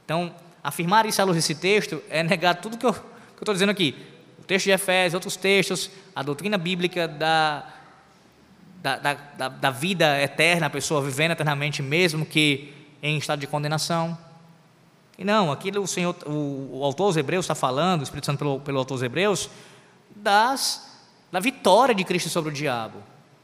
[0.05, 0.35] Então,
[0.67, 2.91] Afirmar isso à luz desse texto é negar tudo que eu
[3.39, 3.95] estou dizendo aqui.
[4.41, 7.73] O texto de Efésios, outros textos, a doutrina bíblica da,
[8.83, 14.19] da, da, da vida eterna, a pessoa vivendo eternamente, mesmo que em estado de condenação.
[15.17, 18.39] E não, aquilo o Senhor, o, o autor dos Hebreus está falando, o Espírito Santo
[18.39, 19.49] pelo, pelo autor dos Hebreus,
[20.17, 21.01] das,
[21.31, 23.01] da vitória de Cristo sobre o diabo,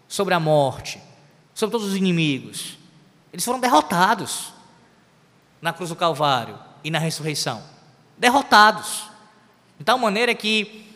[0.09, 1.01] sobre a morte,
[1.55, 2.77] sobre todos os inimigos.
[3.33, 4.53] Eles foram derrotados
[5.61, 7.63] na cruz do Calvário e na ressurreição?
[8.17, 9.05] Derrotados.
[9.79, 10.87] De tal maneira que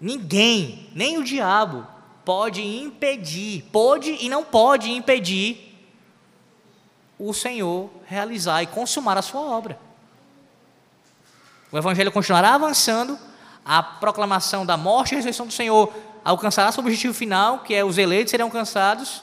[0.00, 1.86] ninguém, nem o diabo,
[2.24, 5.70] pode impedir, pode e não pode impedir
[7.18, 9.78] o Senhor realizar e consumar a sua obra.
[11.70, 13.18] O Evangelho continuará avançando,
[13.64, 15.92] a proclamação da morte e ressurreição do Senhor
[16.24, 19.22] alcançará seu objetivo final, que é os eleitos serão alcançados,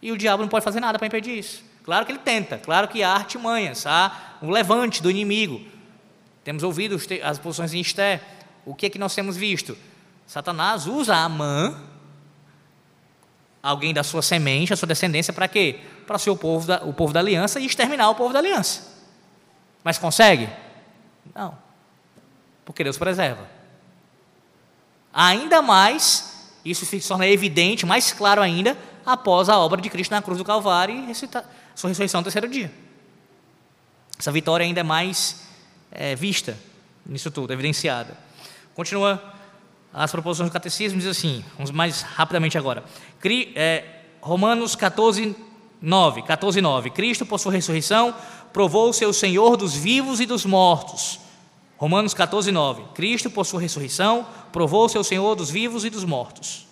[0.00, 1.64] e o diabo não pode fazer nada para impedir isso.
[1.86, 5.64] Claro que ele tenta, claro que há artimanhas, há o levante do inimigo.
[6.42, 8.20] Temos ouvido as posições em Esté.
[8.64, 9.78] O que é que nós temos visto?
[10.26, 11.80] Satanás usa Amã,
[13.62, 15.78] alguém da sua semente, a sua descendência, para quê?
[16.08, 18.96] Para ser o povo, da, o povo da aliança e exterminar o povo da aliança.
[19.84, 20.48] Mas consegue?
[21.32, 21.56] Não.
[22.64, 23.48] Porque Deus preserva.
[25.14, 30.20] Ainda mais, isso se torna evidente, mais claro ainda, após a obra de Cristo na
[30.20, 31.14] cruz do Calvário e
[31.76, 32.72] sua ressurreição no terceiro dia.
[34.18, 35.46] Essa vitória ainda é mais
[35.92, 36.58] é, vista
[37.04, 38.16] nisso tudo, evidenciada.
[38.74, 39.22] Continua
[39.92, 42.82] as proposições do catecismo, diz assim, vamos mais rapidamente agora.
[43.20, 43.84] Cri, é,
[44.20, 45.36] Romanos 14,
[45.80, 46.90] 9, 14, 9.
[46.90, 48.14] Cristo, por sua ressurreição,
[48.52, 51.20] provou ser o Senhor dos vivos e dos mortos.
[51.76, 52.82] Romanos 14, 9.
[52.94, 56.66] Cristo, por sua ressurreição, provou ser o Senhor dos vivos e dos mortos.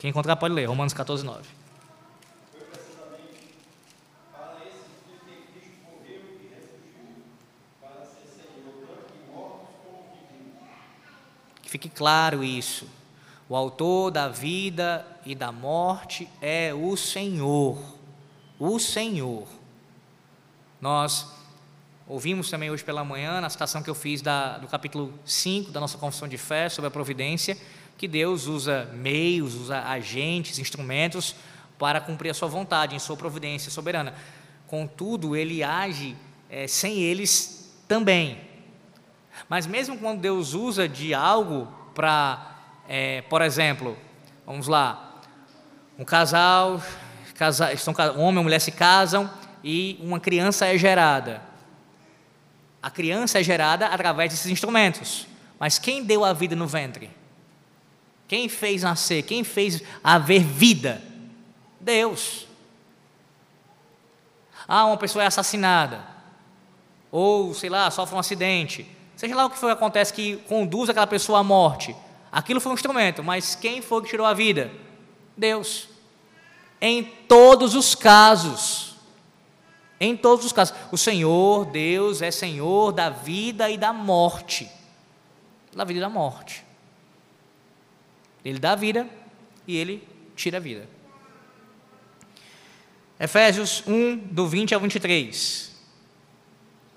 [0.00, 1.46] Quem encontrar pode ler, Romanos 14, 9.
[11.60, 12.88] Que fique claro isso.
[13.46, 17.78] O autor da vida e da morte é o Senhor.
[18.58, 19.46] O Senhor.
[20.80, 21.26] Nós
[22.08, 25.78] ouvimos também hoje pela manhã, na citação que eu fiz da, do capítulo 5 da
[25.78, 27.58] nossa confissão de fé sobre a providência,
[28.00, 31.34] que Deus usa meios, usa agentes, instrumentos
[31.78, 34.14] para cumprir a sua vontade, em sua providência soberana.
[34.66, 36.16] Contudo, ele age
[36.48, 38.40] é, sem eles também.
[39.50, 42.56] Mas mesmo quando Deus usa de algo para
[42.88, 43.98] é, por exemplo,
[44.46, 45.20] vamos lá,
[45.98, 46.82] um casal,
[47.34, 49.30] casa, estão, um homem e mulher se casam
[49.62, 51.42] e uma criança é gerada.
[52.82, 55.26] A criança é gerada através desses instrumentos.
[55.58, 57.19] Mas quem deu a vida no ventre?
[58.30, 59.24] Quem fez nascer?
[59.24, 61.02] Quem fez haver vida?
[61.80, 62.46] Deus.
[64.68, 66.06] Ah, uma pessoa é assassinada.
[67.10, 68.86] Ou, sei lá, sofre um acidente.
[69.16, 71.92] Seja lá o que foi acontece que conduz aquela pessoa à morte.
[72.30, 74.70] Aquilo foi um instrumento, mas quem foi que tirou a vida?
[75.36, 75.88] Deus.
[76.80, 78.94] Em todos os casos.
[79.98, 80.72] Em todos os casos.
[80.92, 84.70] O Senhor, Deus, é Senhor da vida e da morte.
[85.74, 86.69] Da vida e da morte.
[88.44, 89.08] Ele dá a vida
[89.66, 90.88] e ele tira a vida.
[93.18, 95.70] Efésios 1, do 20 ao 23.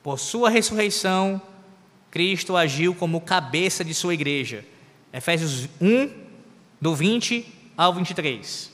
[0.01, 1.41] Por sua ressurreição,
[2.09, 4.65] Cristo agiu como cabeça de sua igreja
[5.13, 6.09] Efésios 1,
[6.81, 7.45] do 20
[7.77, 8.72] ao 23.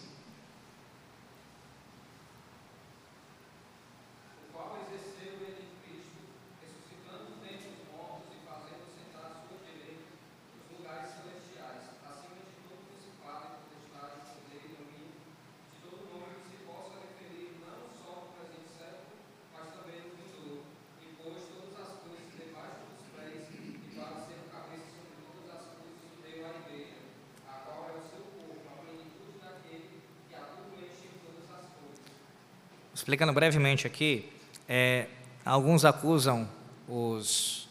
[33.09, 34.29] Explicando brevemente aqui,
[34.67, 35.07] é,
[35.43, 36.47] alguns acusam
[36.87, 37.67] os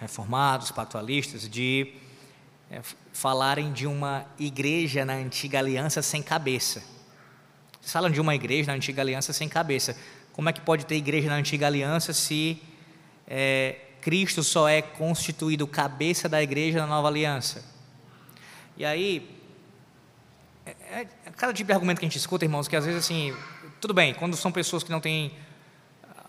[0.00, 1.92] reformados, pactualistas, de
[2.68, 2.80] é,
[3.12, 6.82] falarem de uma igreja na antiga aliança sem cabeça.
[7.80, 9.96] Eles falam de uma igreja na antiga aliança sem cabeça.
[10.32, 12.60] Como é que pode ter igreja na antiga aliança se
[13.24, 17.64] é, Cristo só é constituído cabeça da igreja na nova aliança?
[18.76, 19.30] E aí,
[20.66, 23.32] é, é, cada tipo de argumento que a gente escuta, irmãos, que às vezes assim,
[23.86, 25.30] tudo bem, quando são pessoas que não têm
[26.02, 26.24] ah,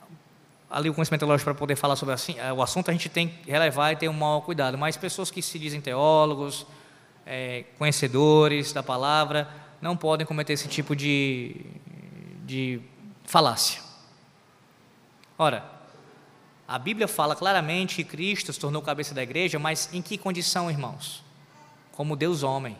[0.69, 3.49] ali o conhecimento lógico para poder falar sobre assim, o assunto, a gente tem que
[3.49, 4.77] relevar e ter um maior cuidado.
[4.77, 6.67] Mas pessoas que se dizem teólogos,
[7.25, 9.49] é, conhecedores da palavra,
[9.81, 11.65] não podem cometer esse tipo de,
[12.45, 12.79] de
[13.23, 13.81] falácia.
[15.35, 15.65] Ora,
[16.67, 20.69] a Bíblia fala claramente que Cristo se tornou cabeça da igreja, mas em que condição,
[20.69, 21.23] irmãos?
[21.91, 22.77] Como Deus homem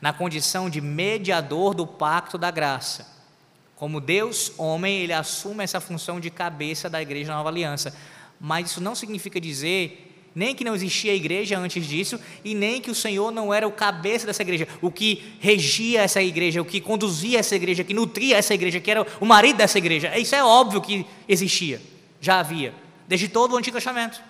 [0.00, 3.06] na condição de mediador do pacto da graça.
[3.76, 7.94] Como Deus, homem, ele assume essa função de cabeça da igreja da nova aliança.
[8.40, 12.90] Mas isso não significa dizer nem que não existia igreja antes disso, e nem que
[12.90, 16.80] o Senhor não era o cabeça dessa igreja, o que regia essa igreja, o que
[16.80, 20.16] conduzia essa igreja, que nutria essa igreja, que era o marido dessa igreja.
[20.18, 21.80] Isso é óbvio que existia,
[22.20, 22.74] já havia,
[23.06, 24.22] desde todo o Antigo Testamento.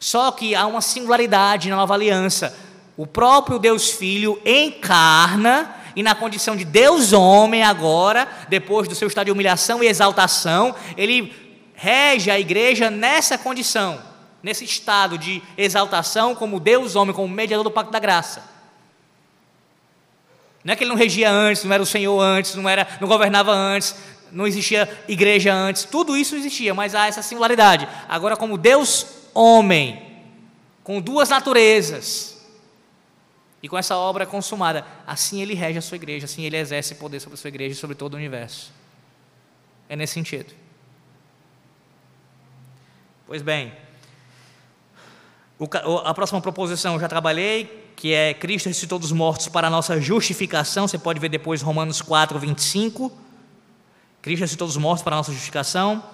[0.00, 2.56] Só que há uma singularidade na nova aliança
[2.96, 9.08] o próprio Deus Filho encarna e na condição de Deus homem agora, depois do seu
[9.08, 11.32] estado de humilhação e exaltação, ele
[11.74, 14.00] rege a igreja nessa condição,
[14.42, 18.42] nesse estado de exaltação como Deus homem, como mediador do pacto da graça.
[20.64, 23.08] Não é que ele não regia antes, não era o Senhor antes, não era, não
[23.08, 23.94] governava antes,
[24.32, 27.86] não existia igreja antes, tudo isso existia, mas há essa singularidade.
[28.08, 30.02] Agora como Deus homem,
[30.82, 32.35] com duas naturezas,
[33.66, 37.18] e com essa obra consumada, assim ele rege a sua igreja, assim ele exerce poder
[37.18, 38.72] sobre a sua igreja e sobre todo o universo.
[39.88, 40.54] É nesse sentido.
[43.26, 43.72] Pois bem,
[46.04, 50.00] a próxima proposição eu já trabalhei, que é Cristo ressuscitou dos mortos para a nossa
[50.00, 50.86] justificação.
[50.86, 53.10] Você pode ver depois Romanos 4, 25.
[54.22, 56.04] Cristo ressuscitou dos mortos para a nossa justificação.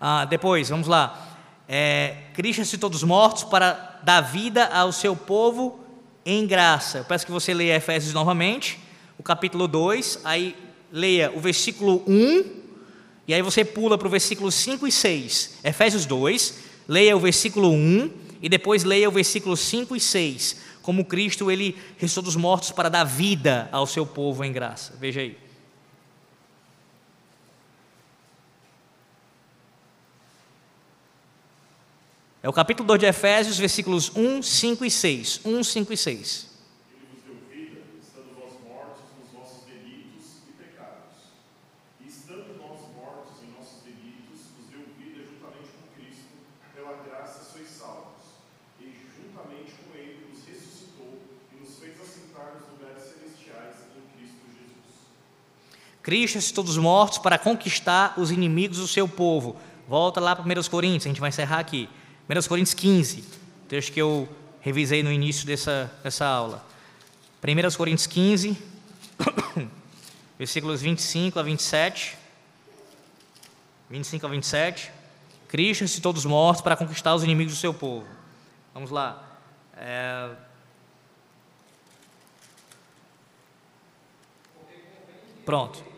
[0.00, 1.28] Ah, depois, vamos lá.
[1.68, 5.78] É, Cristo ressuscitou dos mortos para dar vida ao seu povo
[6.24, 6.98] em graça.
[6.98, 8.78] Eu peço que você leia Efésios novamente,
[9.18, 10.56] o capítulo 2, aí
[10.92, 12.44] leia o versículo 1,
[13.28, 15.58] e aí você pula para o versículo 5 e 6.
[15.62, 16.58] Efésios 2,
[16.88, 18.10] leia o versículo 1
[18.42, 20.56] e depois leia o versículo 5 e 6.
[20.82, 24.94] Como Cristo ele ressuscitou dos mortos para dar vida ao seu povo em graça.
[24.98, 25.49] Veja aí.
[32.42, 35.40] É o capítulo 2 de Efésios, versículos 1, 5 e 6.
[35.44, 36.50] 1, 5 e 6.
[56.02, 59.56] Cristo ressuscitou dos mortos para conquistar os inimigos do seu povo.
[59.86, 61.88] Volta lá para 1 Coríntios, a gente vai encerrar aqui.
[62.30, 63.24] 1 Coríntios 15,
[63.66, 64.28] texto que eu
[64.60, 66.64] revisei no início dessa, dessa aula.
[67.42, 68.56] 1 Coríntios 15,
[70.38, 72.16] versículos 25 a 27.
[73.90, 74.92] 25 a 27.
[75.48, 78.06] Cristo ressuscitou dos mortos para conquistar os inimigos do seu povo.
[78.72, 79.20] Vamos lá.
[79.76, 80.30] É...
[85.44, 85.89] Pronto.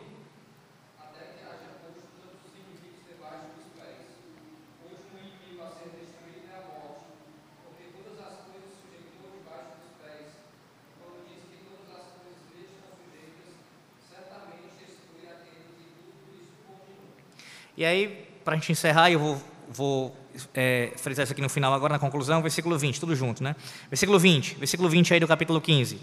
[17.75, 20.17] E aí, para a gente encerrar, eu vou, vou
[20.53, 23.55] é, frisar isso aqui no final, agora na conclusão, versículo 20, tudo junto, né?
[23.89, 25.99] Versículo 20, versículo 20 aí do capítulo 15.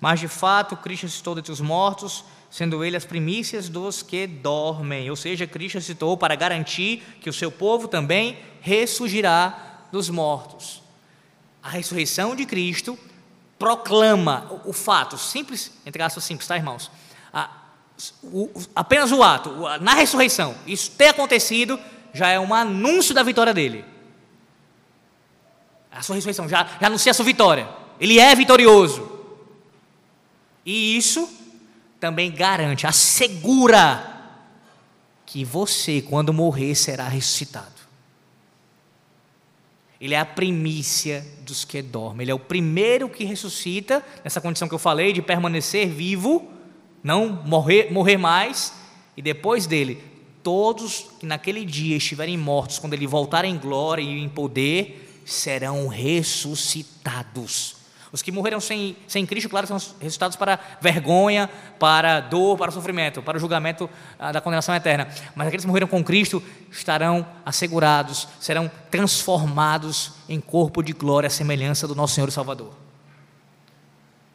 [0.00, 5.10] Mas de fato, Cristo ressuscitou dentre os mortos, sendo ele as primícias dos que dormem.
[5.10, 10.82] Ou seja, Cristo ressuscitou para garantir que o seu povo também ressurgirá dos mortos.
[11.60, 12.96] A ressurreição de Cristo
[13.58, 16.90] proclama o, o fato, simples, entre aspas simples, tá, irmãos?
[17.32, 17.50] A,
[18.22, 21.78] o, apenas o ato, na ressurreição, isso ter acontecido,
[22.12, 23.84] já é um anúncio da vitória dele.
[25.90, 27.68] A sua ressurreição já, já anuncia a sua vitória.
[28.00, 29.10] Ele é vitorioso.
[30.64, 31.28] E isso
[31.98, 34.16] também garante, assegura
[35.26, 37.78] que você, quando morrer, será ressuscitado.
[40.00, 42.24] Ele é a primícia dos que dormem.
[42.24, 46.57] Ele é o primeiro que ressuscita, nessa condição que eu falei, de permanecer vivo
[47.02, 48.72] não morrer, morrer mais,
[49.16, 50.02] e depois dele,
[50.42, 55.88] todos que naquele dia estiverem mortos, quando ele voltar em glória e em poder, serão
[55.88, 57.78] ressuscitados.
[58.10, 63.20] Os que morreram sem, sem Cristo, claro, são ressuscitados para vergonha, para dor, para sofrimento,
[63.20, 63.88] para o julgamento
[64.18, 65.08] ah, da condenação eterna.
[65.34, 71.30] Mas aqueles que morreram com Cristo estarão assegurados, serão transformados em corpo de glória, à
[71.30, 72.72] semelhança do nosso Senhor e Salvador.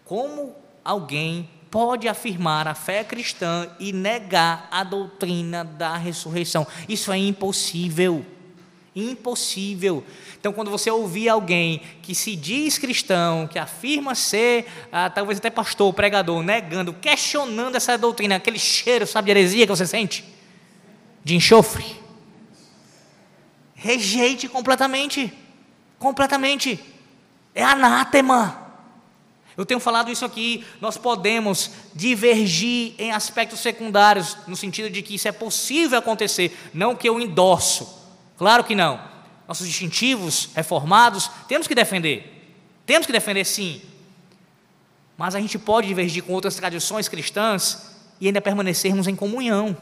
[0.05, 0.55] Como
[0.85, 6.67] alguém pode afirmar a fé cristã e negar a doutrina da ressurreição.
[6.87, 8.23] Isso é impossível.
[8.95, 10.03] Impossível.
[10.39, 15.49] Então, quando você ouvir alguém que se diz cristão, que afirma ser, ah, talvez até
[15.49, 20.23] pastor, pregador, negando, questionando essa doutrina, aquele cheiro, sabe, de heresia que você sente?
[21.23, 21.83] De enxofre.
[23.73, 25.33] Rejeite completamente.
[25.97, 26.79] Completamente.
[27.55, 28.62] É anátema.
[29.55, 35.15] Eu tenho falado isso aqui, nós podemos divergir em aspectos secundários, no sentido de que
[35.15, 38.01] isso é possível acontecer, não que eu endosso.
[38.37, 38.99] Claro que não.
[39.47, 42.55] Nossos distintivos reformados, temos que defender.
[42.85, 43.81] Temos que defender sim.
[45.17, 49.77] Mas a gente pode divergir com outras tradições cristãs e ainda permanecermos em comunhão.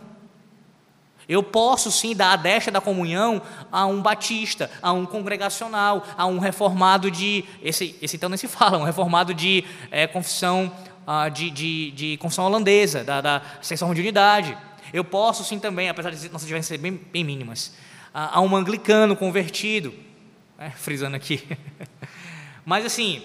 [1.27, 3.41] Eu posso sim dar a deixa da comunhão
[3.71, 7.45] a um batista, a um congregacional, a um reformado de.
[7.61, 10.71] Esse, esse então nem se fala, um reformado de é, confissão,
[11.05, 14.57] ah, de, de, de, confissão holandesa, da, da seção de unidade.
[14.91, 17.73] Eu posso sim também, apesar de nossas diferenças serem bem, bem mínimas,
[18.13, 19.93] a, a, um anglicano convertido,
[20.59, 21.47] é, frisando aqui.
[22.65, 23.21] Mas assim,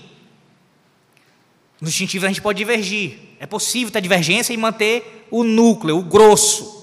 [1.81, 3.19] nos distintivos a gente pode divergir.
[3.41, 6.76] É possível ter divergência e manter o núcleo, o grosso.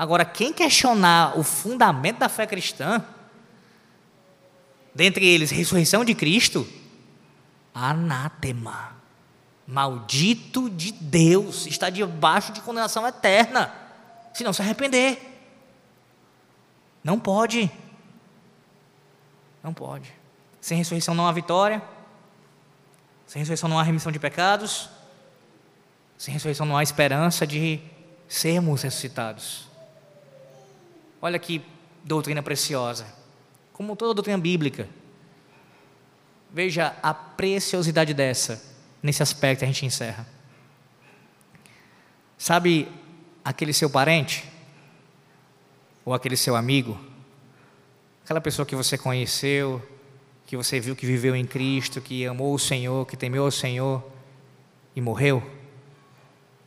[0.00, 3.04] Agora, quem questionar o fundamento da fé cristã,
[4.94, 6.66] dentre eles, ressurreição de Cristo,
[7.74, 8.96] anátema,
[9.66, 13.74] maldito de Deus, está debaixo de condenação eterna,
[14.32, 15.20] se não se arrepender.
[17.04, 17.70] Não pode.
[19.62, 20.10] Não pode.
[20.62, 21.82] Sem ressurreição não há vitória.
[23.26, 24.88] Sem ressurreição não há remissão de pecados.
[26.16, 27.82] Sem ressurreição não há esperança de
[28.26, 29.68] sermos ressuscitados.
[31.20, 31.62] Olha que
[32.04, 33.06] doutrina preciosa.
[33.72, 34.88] Como toda doutrina bíblica.
[36.52, 38.62] Veja a preciosidade dessa.
[39.02, 40.26] Nesse aspecto a gente encerra.
[42.36, 42.88] Sabe
[43.44, 44.44] aquele seu parente?
[46.04, 46.98] Ou aquele seu amigo?
[48.24, 49.82] Aquela pessoa que você conheceu,
[50.46, 54.02] que você viu que viveu em Cristo, que amou o Senhor, que temeu o Senhor
[54.96, 55.42] e morreu?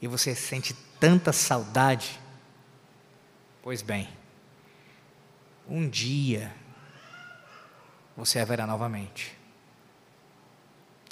[0.02, 2.20] E você sente tanta saudade?
[3.62, 4.08] Pois bem,
[5.68, 6.54] um dia
[8.16, 9.36] você a verá novamente.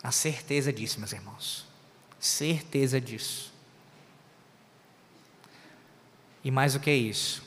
[0.03, 1.65] A certeza disso, meus irmãos.
[2.19, 3.51] Certeza disso.
[6.43, 7.43] E mais do que isso,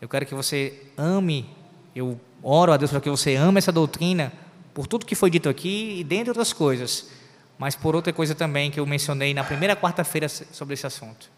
[0.00, 1.48] eu quero que você ame,
[1.94, 4.32] eu oro a Deus para que você ame essa doutrina
[4.72, 7.10] por tudo que foi dito aqui e dentre outras coisas,
[7.56, 11.30] mas por outra coisa também que eu mencionei na primeira quarta-feira sobre esse assunto.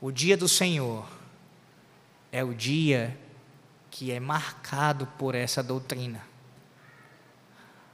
[0.00, 1.04] O dia do Senhor
[2.34, 3.16] é o dia
[3.92, 6.20] que é marcado por essa doutrina.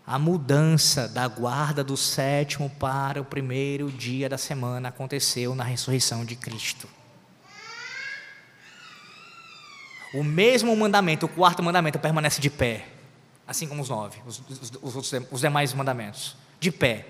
[0.07, 6.24] A mudança da guarda do sétimo para o primeiro dia da semana aconteceu na ressurreição
[6.24, 6.88] de Cristo.
[10.14, 12.88] O mesmo mandamento, o quarto mandamento, permanece de pé,
[13.47, 17.07] assim como os nove, os, os, os, os demais mandamentos, de pé,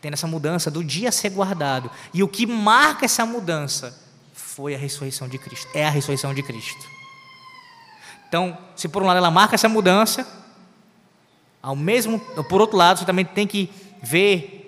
[0.00, 1.90] tendo essa mudança do dia a ser guardado.
[2.14, 4.09] E o que marca essa mudança
[4.54, 6.86] foi a ressurreição de Cristo, é a ressurreição de Cristo.
[8.28, 10.26] Então, se por um lado ela marca essa mudança,
[11.62, 13.70] ao mesmo, por outro lado, você também tem que
[14.02, 14.60] ver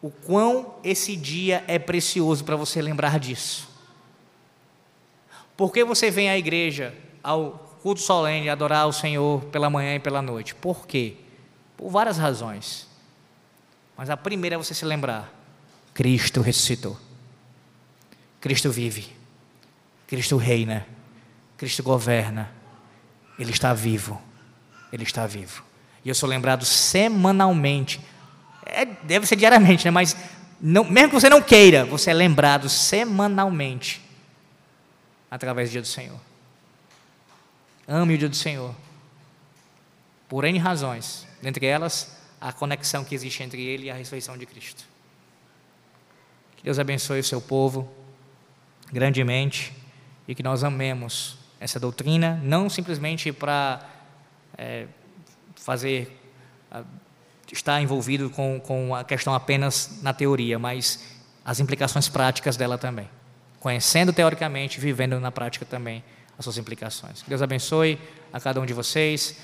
[0.00, 3.68] o quão esse dia é precioso para você lembrar disso.
[5.56, 10.00] Por que você vem à igreja, ao culto solene, adorar o Senhor pela manhã e
[10.00, 10.54] pela noite?
[10.54, 11.16] Por quê?
[11.76, 12.86] Por várias razões.
[13.96, 15.32] Mas a primeira é você se lembrar:
[15.92, 17.07] Cristo ressuscitou.
[18.40, 19.08] Cristo vive.
[20.06, 20.86] Cristo reina.
[21.56, 22.50] Cristo governa.
[23.38, 24.20] Ele está vivo.
[24.92, 25.62] Ele está vivo.
[26.04, 28.00] E eu sou lembrado semanalmente.
[28.64, 29.90] É, deve ser diariamente, né?
[29.90, 30.16] mas
[30.60, 34.00] não, mesmo que você não queira, você é lembrado semanalmente
[35.30, 36.18] através do dia do Senhor.
[37.86, 38.74] Ame o dia do Senhor.
[40.28, 41.26] Por N razões.
[41.40, 44.84] Dentre elas, a conexão que existe entre ele e a ressurreição de Cristo.
[46.56, 47.97] Que Deus abençoe o seu povo
[48.92, 49.72] grandemente
[50.26, 53.80] e que nós amemos essa doutrina, não simplesmente para
[54.56, 54.86] é,
[55.56, 56.18] fazer,
[57.52, 63.08] estar envolvido com, com a questão apenas na teoria, mas as implicações práticas dela também.
[63.60, 66.04] Conhecendo teoricamente, vivendo na prática também
[66.38, 67.22] as suas implicações.
[67.26, 67.98] Deus abençoe
[68.32, 69.36] a cada um de vocês.